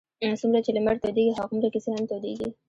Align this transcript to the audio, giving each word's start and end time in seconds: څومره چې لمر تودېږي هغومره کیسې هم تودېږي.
څومره 0.39 0.59
چې 0.65 0.71
لمر 0.75 0.95
تودېږي 1.01 1.33
هغومره 1.39 1.67
کیسې 1.73 1.89
هم 1.93 2.03
تودېږي. 2.09 2.49